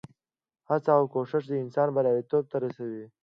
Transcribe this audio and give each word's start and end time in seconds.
هڅه 0.69 0.91
او 0.97 1.03
کوښښ 1.13 1.45
انسان 1.63 1.87
بریالیتوب 1.95 2.43
ته 2.51 2.57
رسوي. 2.63 3.05